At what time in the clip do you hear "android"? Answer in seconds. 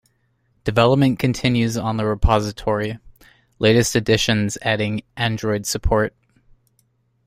5.15-5.67